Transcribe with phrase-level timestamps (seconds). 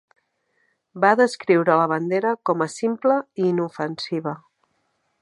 [1.03, 4.39] Va descriure la bandera com a simple i inofensiva.